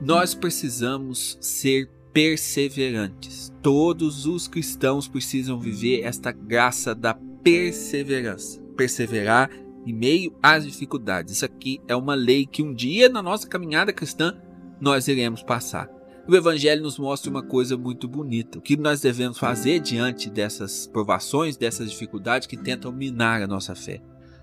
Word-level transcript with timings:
Nós 0.00 0.32
precisamos 0.32 1.36
ser 1.40 1.90
perseverantes. 2.12 3.52
Todos 3.60 4.26
os 4.26 4.46
cristãos 4.46 5.08
precisam 5.08 5.58
viver 5.58 6.02
esta 6.02 6.30
graça 6.30 6.94
da 6.94 7.14
perseverança. 7.42 8.60
Perseverar 8.76 9.50
em 9.84 9.92
meio 9.92 10.32
às 10.40 10.64
dificuldades. 10.64 11.34
Isso 11.34 11.44
aqui 11.44 11.80
é 11.88 11.96
uma 11.96 12.14
lei 12.14 12.46
que 12.46 12.62
um 12.62 12.72
dia 12.72 13.08
na 13.08 13.20
nossa 13.20 13.48
caminhada 13.48 13.92
cristã 13.92 14.40
nós 14.80 15.08
iremos 15.08 15.42
passar. 15.42 15.90
O 16.28 16.36
Evangelho 16.36 16.82
nos 16.82 16.98
mostra 16.98 17.28
uma 17.28 17.42
coisa 17.42 17.76
muito 17.76 18.06
bonita. 18.06 18.58
O 18.58 18.62
que 18.62 18.76
nós 18.76 19.00
devemos 19.00 19.38
fazer 19.38 19.80
diante 19.80 20.30
dessas 20.30 20.86
provações, 20.86 21.56
dessas 21.56 21.90
dificuldades 21.90 22.46
que 22.46 22.56
tentam 22.56 22.92
minar 22.92 23.42
a 23.42 23.46
nossa 23.48 23.74
fé. 23.74 24.00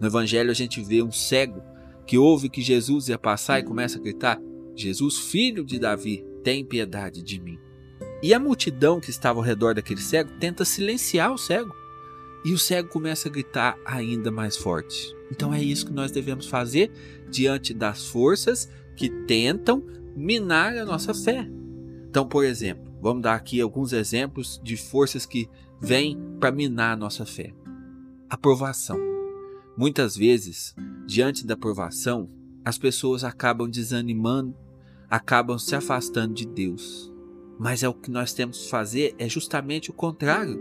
No 0.00 0.08
Evangelho 0.08 0.50
a 0.50 0.54
gente 0.54 0.82
vê 0.82 1.02
um 1.02 1.12
cego 1.12 1.62
que 2.04 2.18
ouve 2.18 2.48
que 2.48 2.62
Jesus 2.62 3.08
ia 3.08 3.18
passar 3.18 3.60
e 3.60 3.64
começa 3.64 3.98
a 3.98 4.02
gritar: 4.02 4.40
Jesus, 4.76 5.18
filho 5.18 5.64
de 5.64 5.78
Davi, 5.78 6.24
tem 6.44 6.64
piedade 6.64 7.22
de 7.22 7.40
mim. 7.40 7.58
E 8.22 8.32
a 8.32 8.38
multidão 8.38 9.00
que 9.00 9.10
estava 9.10 9.38
ao 9.38 9.44
redor 9.44 9.74
daquele 9.74 10.00
cego 10.00 10.30
tenta 10.38 10.64
silenciar 10.64 11.32
o 11.32 11.38
cego. 11.38 11.74
E 12.44 12.52
o 12.52 12.58
cego 12.58 12.88
começa 12.88 13.28
a 13.28 13.32
gritar 13.32 13.76
ainda 13.84 14.30
mais 14.30 14.56
forte. 14.56 15.14
Então 15.30 15.52
é 15.52 15.62
isso 15.62 15.86
que 15.86 15.92
nós 15.92 16.12
devemos 16.12 16.46
fazer 16.46 16.92
diante 17.30 17.74
das 17.74 18.06
forças 18.06 18.70
que 18.94 19.08
tentam 19.08 19.84
minar 20.14 20.76
a 20.76 20.84
nossa 20.84 21.12
fé. 21.12 21.48
Então, 22.08 22.26
por 22.26 22.44
exemplo, 22.44 22.92
vamos 23.02 23.22
dar 23.22 23.34
aqui 23.34 23.60
alguns 23.60 23.92
exemplos 23.92 24.60
de 24.62 24.76
forças 24.76 25.26
que 25.26 25.48
vêm 25.80 26.18
para 26.40 26.52
minar 26.52 26.92
a 26.92 26.96
nossa 26.96 27.26
fé. 27.26 27.52
Aprovação. 28.30 28.98
Muitas 29.76 30.16
vezes, 30.16 30.74
diante 31.06 31.46
da 31.46 31.54
aprovação, 31.54 32.30
as 32.64 32.78
pessoas 32.78 33.22
acabam 33.22 33.68
desanimando 33.68 34.56
acabam 35.10 35.58
se 35.58 35.74
afastando 35.74 36.34
de 36.34 36.46
Deus. 36.46 37.12
Mas 37.58 37.82
é 37.82 37.88
o 37.88 37.94
que 37.94 38.10
nós 38.10 38.32
temos 38.32 38.64
que 38.64 38.70
fazer 38.70 39.14
é 39.18 39.28
justamente 39.28 39.90
o 39.90 39.94
contrário. 39.94 40.60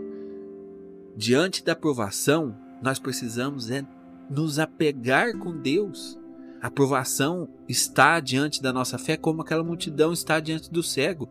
Diante 1.16 1.64
da 1.64 1.74
aprovação, 1.74 2.56
nós 2.82 3.00
precisamos 3.00 3.70
é 3.70 3.86
nos 4.30 4.60
apegar 4.60 5.38
com 5.38 5.56
Deus. 5.56 6.18
A 6.62 6.68
aprovação 6.68 7.50
está 7.68 8.20
diante 8.20 8.62
da 8.62 8.74
nossa 8.74 8.98
fé 8.98 9.18
como 9.18 9.42
aquela 9.42 9.64
multidão 9.64 10.12
está 10.12 10.40
diante 10.40 10.72
do 10.72 10.82
cego. 10.82 11.30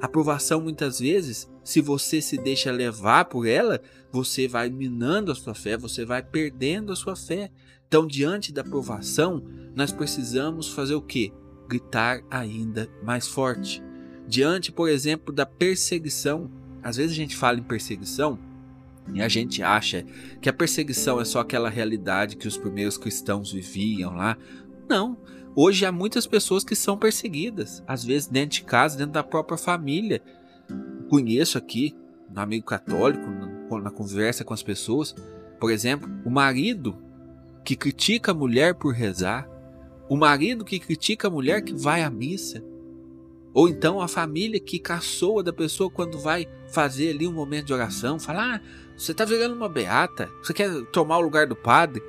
A 0.00 0.06
aprovação 0.06 0.60
muitas 0.60 0.98
vezes, 1.00 1.50
se 1.62 1.80
você 1.80 2.22
se 2.22 2.38
deixa 2.38 2.72
levar 2.72 3.26
por 3.26 3.46
ela, 3.46 3.80
você 4.10 4.48
vai 4.48 4.70
minando 4.70 5.30
a 5.30 5.34
sua 5.34 5.54
fé, 5.54 5.76
você 5.76 6.04
vai 6.04 6.22
perdendo 6.22 6.92
a 6.92 6.96
sua 6.96 7.14
fé. 7.14 7.50
Então, 7.86 8.06
diante 8.06 8.52
da 8.52 8.62
aprovação, 8.62 9.44
nós 9.74 9.92
precisamos 9.92 10.68
fazer 10.68 10.94
o 10.94 11.02
quê? 11.02 11.32
Gritar 11.70 12.20
ainda 12.28 12.88
mais 13.02 13.28
forte. 13.28 13.82
Diante, 14.26 14.72
por 14.72 14.88
exemplo, 14.88 15.32
da 15.32 15.46
perseguição, 15.46 16.50
às 16.82 16.96
vezes 16.96 17.12
a 17.12 17.16
gente 17.16 17.36
fala 17.36 17.58
em 17.58 17.62
perseguição 17.62 18.38
e 19.14 19.22
a 19.22 19.28
gente 19.28 19.62
acha 19.62 20.04
que 20.40 20.48
a 20.48 20.52
perseguição 20.52 21.20
é 21.20 21.24
só 21.24 21.40
aquela 21.40 21.70
realidade 21.70 22.36
que 22.36 22.48
os 22.48 22.56
primeiros 22.56 22.98
cristãos 22.98 23.52
viviam 23.52 24.14
lá. 24.14 24.36
Não. 24.88 25.16
Hoje 25.54 25.84
há 25.84 25.92
muitas 25.92 26.26
pessoas 26.26 26.62
que 26.62 26.76
são 26.76 26.96
perseguidas, 26.96 27.82
às 27.86 28.04
vezes 28.04 28.28
dentro 28.28 28.60
de 28.60 28.64
casa, 28.64 28.96
dentro 28.96 29.12
da 29.12 29.22
própria 29.22 29.58
família. 29.58 30.22
Conheço 31.08 31.58
aqui, 31.58 31.96
no 32.32 32.40
amigo 32.40 32.66
católico, 32.66 33.26
na 33.82 33.90
conversa 33.90 34.44
com 34.44 34.54
as 34.54 34.62
pessoas, 34.62 35.14
por 35.58 35.70
exemplo, 35.70 36.08
o 36.24 36.30
marido 36.30 36.96
que 37.64 37.76
critica 37.76 38.30
a 38.30 38.34
mulher 38.34 38.74
por 38.74 38.94
rezar, 38.94 39.48
o 40.10 40.16
marido 40.16 40.64
que 40.64 40.80
critica 40.80 41.28
a 41.28 41.30
mulher 41.30 41.62
que 41.62 41.72
vai 41.72 42.02
à 42.02 42.10
missa. 42.10 42.60
Ou 43.54 43.68
então 43.68 44.00
a 44.00 44.08
família 44.08 44.58
que 44.58 44.80
caçoa 44.80 45.40
da 45.40 45.52
pessoa 45.52 45.88
quando 45.88 46.18
vai 46.18 46.48
fazer 46.72 47.10
ali 47.10 47.28
um 47.28 47.32
momento 47.32 47.66
de 47.66 47.72
oração, 47.72 48.18
fala: 48.18 48.56
ah, 48.56 48.60
você 48.96 49.12
está 49.12 49.24
virando 49.24 49.54
uma 49.54 49.68
beata, 49.68 50.28
você 50.42 50.52
quer 50.52 50.68
tomar 50.86 51.18
o 51.18 51.22
lugar 51.22 51.46
do 51.46 51.54
padre. 51.54 52.02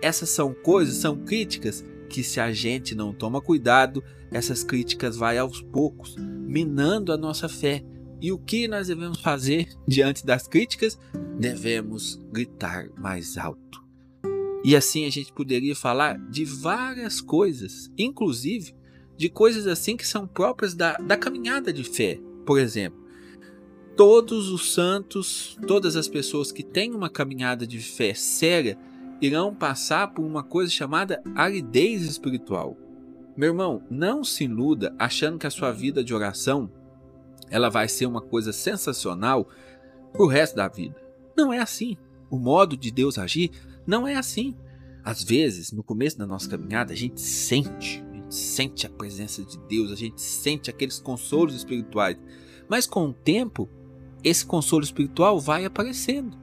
Essas 0.00 0.30
são 0.30 0.54
coisas, 0.54 0.96
são 0.96 1.16
críticas 1.16 1.84
que 2.08 2.22
se 2.22 2.40
a 2.40 2.50
gente 2.50 2.94
não 2.94 3.12
toma 3.12 3.42
cuidado, 3.42 4.02
essas 4.30 4.64
críticas 4.64 5.14
vai 5.16 5.36
aos 5.36 5.60
poucos 5.60 6.16
minando 6.16 7.12
a 7.12 7.16
nossa 7.16 7.46
fé. 7.46 7.84
E 8.22 8.32
o 8.32 8.38
que 8.38 8.66
nós 8.66 8.86
devemos 8.86 9.20
fazer 9.20 9.68
diante 9.86 10.24
das 10.24 10.48
críticas? 10.48 10.98
Devemos 11.38 12.22
gritar 12.32 12.88
mais 12.96 13.36
alto. 13.36 13.83
E 14.64 14.74
assim 14.74 15.04
a 15.04 15.10
gente 15.10 15.30
poderia 15.30 15.76
falar 15.76 16.18
de 16.30 16.42
várias 16.42 17.20
coisas, 17.20 17.92
inclusive 17.98 18.74
de 19.14 19.28
coisas 19.28 19.66
assim 19.66 19.94
que 19.94 20.06
são 20.06 20.26
próprias 20.26 20.74
da, 20.74 20.94
da 20.94 21.18
caminhada 21.18 21.70
de 21.70 21.84
fé. 21.84 22.18
Por 22.46 22.58
exemplo, 22.58 22.98
todos 23.94 24.50
os 24.50 24.72
santos, 24.72 25.58
todas 25.66 25.96
as 25.96 26.08
pessoas 26.08 26.50
que 26.50 26.62
têm 26.62 26.94
uma 26.94 27.10
caminhada 27.10 27.66
de 27.66 27.78
fé 27.78 28.14
séria, 28.14 28.78
irão 29.20 29.54
passar 29.54 30.14
por 30.14 30.24
uma 30.24 30.42
coisa 30.42 30.70
chamada 30.70 31.22
aridez 31.34 32.02
espiritual. 32.02 32.76
Meu 33.36 33.50
irmão, 33.50 33.82
não 33.90 34.24
se 34.24 34.44
iluda 34.44 34.94
achando 34.98 35.38
que 35.38 35.46
a 35.46 35.50
sua 35.50 35.72
vida 35.72 36.02
de 36.02 36.14
oração 36.14 36.70
ela 37.50 37.68
vai 37.68 37.86
ser 37.86 38.06
uma 38.06 38.22
coisa 38.22 38.52
sensacional 38.52 39.46
pro 40.12 40.26
resto 40.26 40.56
da 40.56 40.68
vida. 40.68 40.96
Não 41.36 41.52
é 41.52 41.58
assim. 41.58 41.96
O 42.30 42.38
modo 42.38 42.76
de 42.76 42.90
Deus 42.90 43.18
agir 43.18 43.50
não 43.86 44.06
é 44.06 44.16
assim. 44.16 44.56
Às 45.04 45.22
vezes, 45.22 45.70
no 45.70 45.82
começo 45.82 46.16
da 46.16 46.26
nossa 46.26 46.48
caminhada, 46.48 46.92
a 46.92 46.96
gente 46.96 47.20
sente, 47.20 48.02
a 48.10 48.14
gente 48.14 48.34
sente 48.34 48.86
a 48.86 48.90
presença 48.90 49.44
de 49.44 49.58
Deus, 49.68 49.92
a 49.92 49.96
gente 49.96 50.20
sente 50.20 50.70
aqueles 50.70 50.98
consolos 50.98 51.54
espirituais. 51.54 52.16
Mas 52.68 52.86
com 52.86 53.08
o 53.08 53.12
tempo, 53.12 53.68
esse 54.22 54.46
consolo 54.46 54.82
espiritual 54.82 55.38
vai 55.38 55.64
aparecendo. 55.66 56.36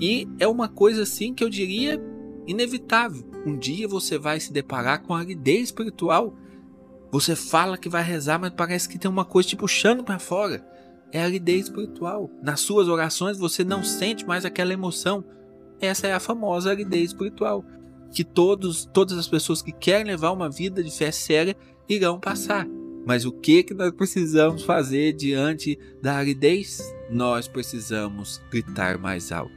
E 0.00 0.26
é 0.38 0.48
uma 0.48 0.68
coisa 0.68 1.02
assim 1.02 1.34
que 1.34 1.44
eu 1.44 1.50
diria 1.50 2.00
inevitável. 2.46 3.24
Um 3.46 3.56
dia 3.56 3.86
você 3.86 4.18
vai 4.18 4.40
se 4.40 4.52
deparar 4.52 5.02
com 5.02 5.14
a 5.14 5.20
aridez 5.20 5.64
espiritual. 5.64 6.34
Você 7.12 7.36
fala 7.36 7.78
que 7.78 7.88
vai 7.88 8.02
rezar, 8.02 8.38
mas 8.38 8.52
parece 8.56 8.88
que 8.88 8.98
tem 8.98 9.10
uma 9.10 9.24
coisa 9.24 9.50
te 9.50 9.56
puxando 9.56 10.02
para 10.02 10.18
fora. 10.18 10.66
É 11.12 11.20
a 11.20 11.24
aridez 11.24 11.64
espiritual. 11.64 12.30
Nas 12.42 12.60
suas 12.60 12.88
orações 12.88 13.38
você 13.38 13.62
não 13.64 13.84
sente 13.84 14.26
mais 14.26 14.44
aquela 14.44 14.72
emoção. 14.72 15.24
Essa 15.80 16.06
é 16.08 16.12
a 16.12 16.20
famosa 16.20 16.70
aridez 16.70 17.10
espiritual, 17.10 17.64
que 18.12 18.24
todos, 18.24 18.84
todas 18.86 19.16
as 19.16 19.28
pessoas 19.28 19.62
que 19.62 19.72
querem 19.72 20.06
levar 20.06 20.32
uma 20.32 20.50
vida 20.50 20.82
de 20.82 20.90
fé 20.90 21.10
séria 21.10 21.56
irão 21.88 22.18
passar. 22.18 22.66
Mas 23.06 23.24
o 23.24 23.32
que 23.32 23.62
que 23.62 23.74
nós 23.74 23.90
precisamos 23.92 24.62
fazer 24.64 25.14
diante 25.14 25.78
da 26.02 26.16
aridez? 26.16 26.78
Nós 27.10 27.48
precisamos 27.48 28.40
gritar 28.50 28.98
mais 28.98 29.32
alto. 29.32 29.56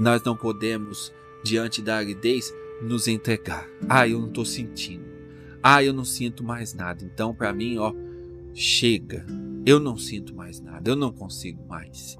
Nós 0.00 0.22
não 0.22 0.36
podemos, 0.36 1.12
diante 1.44 1.82
da 1.82 1.96
aridez, 1.96 2.52
nos 2.80 3.08
entregar. 3.08 3.68
Ah, 3.88 4.08
eu 4.08 4.18
não 4.18 4.28
estou 4.28 4.44
sentindo. 4.44 5.04
Ah, 5.62 5.82
eu 5.84 5.92
não 5.92 6.04
sinto 6.04 6.42
mais 6.42 6.72
nada. 6.72 7.04
Então, 7.04 7.34
para 7.34 7.52
mim, 7.52 7.78
ó, 7.78 7.92
chega. 8.54 9.24
Eu 9.64 9.78
não 9.78 9.96
sinto 9.96 10.34
mais 10.34 10.60
nada. 10.60 10.90
Eu 10.90 10.96
não 10.96 11.12
consigo 11.12 11.62
mais. 11.68 12.18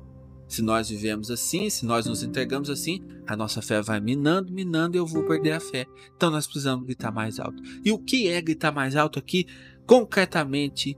Se 0.52 0.60
nós 0.60 0.90
vivemos 0.90 1.30
assim, 1.30 1.70
se 1.70 1.86
nós 1.86 2.04
nos 2.04 2.22
entregamos 2.22 2.68
assim, 2.68 3.02
a 3.26 3.34
nossa 3.34 3.62
fé 3.62 3.80
vai 3.80 3.98
minando, 4.00 4.52
minando 4.52 4.94
e 4.94 4.98
eu 4.98 5.06
vou 5.06 5.24
perder 5.24 5.52
a 5.52 5.60
fé. 5.60 5.86
Então 6.14 6.30
nós 6.30 6.46
precisamos 6.46 6.84
gritar 6.84 7.10
mais 7.10 7.40
alto. 7.40 7.62
E 7.82 7.90
o 7.90 7.98
que 7.98 8.28
é 8.28 8.38
gritar 8.42 8.70
mais 8.70 8.94
alto 8.94 9.18
aqui? 9.18 9.46
Concretamente, 9.86 10.94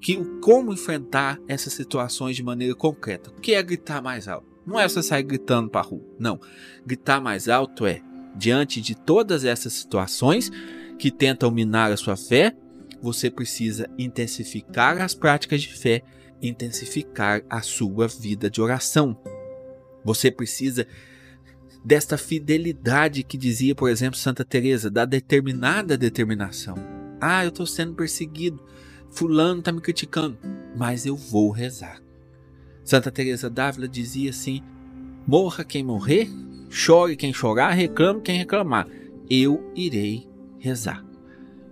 que 0.00 0.16
como 0.40 0.72
enfrentar 0.72 1.38
essas 1.46 1.74
situações 1.74 2.34
de 2.34 2.42
maneira 2.42 2.74
concreta. 2.74 3.28
O 3.28 3.42
que 3.42 3.52
é 3.52 3.62
gritar 3.62 4.00
mais 4.00 4.26
alto? 4.26 4.46
Não 4.66 4.80
é 4.80 4.88
você 4.88 5.02
sair 5.02 5.22
gritando 5.22 5.68
para 5.68 5.82
a 5.82 5.84
rua. 5.84 6.06
Não. 6.18 6.40
Gritar 6.86 7.20
mais 7.20 7.50
alto 7.50 7.84
é, 7.84 8.00
diante 8.34 8.80
de 8.80 8.94
todas 8.94 9.44
essas 9.44 9.74
situações 9.74 10.50
que 10.98 11.10
tentam 11.10 11.50
minar 11.50 11.92
a 11.92 11.96
sua 11.98 12.16
fé, 12.16 12.56
você 13.02 13.30
precisa 13.30 13.86
intensificar 13.98 14.98
as 15.02 15.14
práticas 15.14 15.60
de 15.60 15.68
fé 15.68 16.02
intensificar 16.42 17.42
a 17.48 17.62
sua 17.62 18.08
vida 18.08 18.50
de 18.50 18.60
oração. 18.60 19.16
Você 20.04 20.30
precisa 20.30 20.86
desta 21.84 22.18
fidelidade 22.18 23.22
que 23.22 23.38
dizia, 23.38 23.74
por 23.74 23.88
exemplo, 23.88 24.18
Santa 24.18 24.44
Teresa, 24.44 24.90
da 24.90 25.04
determinada 25.04 25.96
determinação. 25.96 26.74
Ah, 27.20 27.44
eu 27.44 27.48
estou 27.50 27.66
sendo 27.66 27.94
perseguido, 27.94 28.62
fulano 29.10 29.60
está 29.60 29.72
me 29.72 29.80
criticando, 29.80 30.36
mas 30.76 31.06
eu 31.06 31.16
vou 31.16 31.50
rezar. 31.50 32.02
Santa 32.84 33.10
Teresa 33.10 33.48
d'Ávila 33.48 33.88
dizia 33.88 34.30
assim: 34.30 34.60
morra 35.26 35.64
quem 35.64 35.84
morrer, 35.84 36.28
chore 36.68 37.16
quem 37.16 37.32
chorar, 37.32 37.70
reclame 37.70 38.20
quem 38.20 38.38
reclamar, 38.38 38.88
eu 39.30 39.70
irei 39.74 40.28
rezar. 40.58 41.04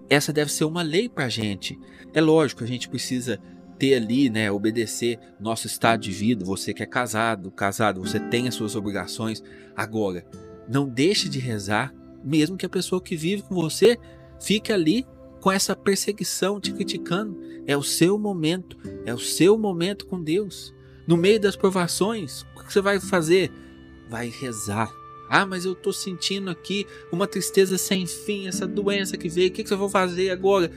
Essa 0.08 0.32
deve 0.32 0.52
ser 0.52 0.64
uma 0.64 0.82
lei 0.82 1.08
para 1.08 1.26
a 1.26 1.28
gente. 1.28 1.78
É 2.12 2.20
lógico, 2.20 2.64
a 2.64 2.66
gente 2.66 2.88
precisa 2.88 3.40
ter 3.80 3.94
ali, 3.94 4.28
né, 4.28 4.52
obedecer 4.52 5.18
nosso 5.40 5.66
estado 5.66 6.02
de 6.02 6.12
vida, 6.12 6.44
você 6.44 6.74
que 6.74 6.82
é 6.82 6.86
casado, 6.86 7.50
casado, 7.50 8.00
você 8.00 8.20
tem 8.20 8.46
as 8.46 8.54
suas 8.54 8.76
obrigações. 8.76 9.42
Agora, 9.74 10.22
não 10.68 10.86
deixe 10.86 11.30
de 11.30 11.38
rezar, 11.38 11.92
mesmo 12.22 12.58
que 12.58 12.66
a 12.66 12.68
pessoa 12.68 13.00
que 13.00 13.16
vive 13.16 13.42
com 13.42 13.54
você 13.54 13.98
fique 14.38 14.70
ali 14.70 15.06
com 15.40 15.50
essa 15.50 15.74
perseguição 15.74 16.60
te 16.60 16.74
criticando. 16.74 17.40
É 17.66 17.74
o 17.74 17.82
seu 17.82 18.18
momento, 18.18 18.76
é 19.06 19.14
o 19.14 19.18
seu 19.18 19.56
momento 19.56 20.06
com 20.06 20.22
Deus. 20.22 20.74
No 21.06 21.16
meio 21.16 21.40
das 21.40 21.56
provações, 21.56 22.42
o 22.54 22.62
que 22.62 22.70
você 22.70 22.82
vai 22.82 23.00
fazer? 23.00 23.50
Vai 24.10 24.28
rezar. 24.28 24.92
Ah, 25.30 25.46
mas 25.46 25.64
eu 25.64 25.72
estou 25.72 25.92
sentindo 25.92 26.50
aqui 26.50 26.86
uma 27.10 27.26
tristeza 27.26 27.78
sem 27.78 28.06
fim, 28.06 28.46
essa 28.46 28.66
doença 28.66 29.16
que 29.16 29.28
veio, 29.28 29.48
o 29.48 29.52
que 29.52 29.66
você 29.66 29.74
vai 29.74 29.88
fazer 29.88 30.28
agora? 30.28 30.70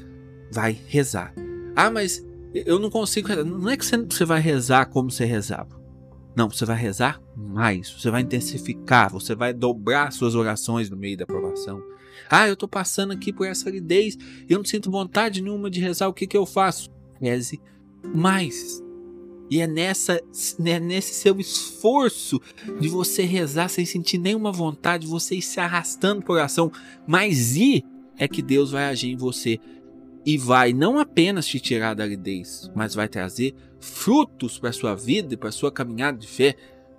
Vai 0.50 0.80
rezar. 0.88 1.34
Ah, 1.76 1.92
mas 1.92 2.24
eu 2.54 2.80
não 2.80 2.90
consigo. 2.90 3.30
Não 3.44 3.70
é 3.70 3.78
que 3.78 3.86
você 3.86 4.26
vai 4.26 4.40
rezar 4.40 4.86
como 4.86 5.10
você 5.10 5.26
rezava. 5.26 5.82
Não, 6.36 6.50
você 6.50 6.66
vai 6.66 6.78
rezar 6.78 7.22
mais, 7.36 7.92
você 7.92 8.10
vai 8.10 8.22
intensificar, 8.22 9.12
você 9.12 9.36
vai 9.36 9.54
dobrar 9.54 10.12
suas 10.12 10.34
orações 10.34 10.90
no 10.90 10.98
meio 10.98 11.16
da 11.16 11.28
provação. 11.28 11.82
Ah, 12.30 12.48
eu 12.48 12.54
estou 12.54 12.68
passando 12.68 13.14
aqui 13.14 13.32
por 13.32 13.46
essa 13.46 13.70
aridez, 13.70 14.18
eu 14.50 14.58
não 14.58 14.66
sinto 14.66 14.90
vontade 14.90 15.42
nenhuma 15.42 15.70
de 15.70 15.80
rezar, 15.80 16.08
o 16.08 16.14
que, 16.14 16.26
que 16.26 16.38
eu 16.38 16.46
faço? 16.46 16.90
Reze 17.22 17.62
mais. 18.04 18.82
E 19.50 19.62
é 19.62 19.68
nessa, 19.68 20.20
né, 20.58 20.80
nesse 20.80 21.14
seu 21.14 21.40
esforço 21.40 22.42
de 22.80 22.88
você 22.88 23.24
rezar 23.24 23.70
sem 23.70 23.86
sentir 23.86 24.18
nenhuma 24.18 24.52
vontade, 24.52 25.06
você 25.06 25.36
ir 25.36 25.42
se 25.42 25.60
arrastando 25.60 26.24
por 26.24 26.34
oração, 26.34 26.72
mas 27.06 27.56
ir 27.56 27.84
é 28.18 28.28
que 28.28 28.42
Deus 28.42 28.72
vai 28.72 28.86
agir 28.86 29.12
em 29.12 29.18
você 29.18 29.60
e 30.26 30.38
vai 30.38 30.74
não 30.74 31.00
apenas 31.00 31.46
te 31.46 31.60
tirar 31.60 31.94
da 31.94 32.04
aridez, 32.04 32.72
mas 32.76 32.96
vai 32.96 33.08
trazer 33.08 33.54
frutos 33.80 34.58
para 34.58 34.72
sua 34.72 34.96
vida 34.96 35.34
e 35.34 35.38
para 35.38 35.52
sua 35.52 35.72
caminhada 35.72 36.18
de 36.18 36.28
fé 36.28 36.56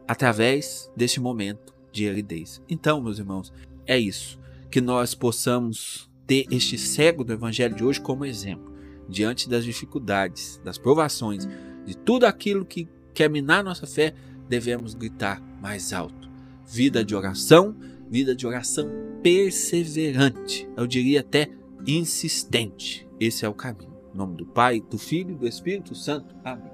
através 0.06 0.90
deste 0.96 1.20
momento 1.20 1.74
de 1.90 2.08
aridez. 2.08 2.60
Então, 2.68 3.00
meus 3.00 3.18
irmãos, 3.18 3.52
é 3.86 3.98
isso 3.98 4.38
que 4.70 4.80
nós 4.80 5.14
possamos 5.14 6.10
ter 6.26 6.46
este 6.50 6.76
cego 6.76 7.24
do 7.24 7.32
evangelho 7.32 7.74
de 7.74 7.84
hoje 7.84 8.00
como 8.00 8.24
exemplo 8.24 8.74
diante 9.08 9.48
das 9.48 9.64
dificuldades, 9.64 10.60
das 10.64 10.78
provações, 10.78 11.46
de 11.84 11.96
tudo 11.96 12.24
aquilo 12.24 12.64
que 12.64 12.88
quer 13.12 13.28
minar 13.28 13.62
nossa 13.62 13.86
fé, 13.86 14.14
devemos 14.48 14.94
gritar 14.94 15.40
mais 15.60 15.92
alto. 15.92 16.28
Vida 16.66 17.04
de 17.04 17.14
oração, 17.14 17.76
vida 18.10 18.34
de 18.34 18.46
oração 18.46 18.90
perseverante. 19.22 20.68
Eu 20.76 20.86
diria 20.86 21.20
até 21.20 21.50
insistente. 21.86 23.03
Esse 23.20 23.44
é 23.44 23.48
o 23.48 23.54
caminho. 23.54 23.94
Em 24.12 24.16
nome 24.16 24.36
do 24.36 24.46
Pai, 24.46 24.80
do 24.80 24.98
Filho 24.98 25.32
e 25.32 25.38
do 25.38 25.46
Espírito 25.46 25.94
Santo. 25.94 26.34
Amém. 26.44 26.73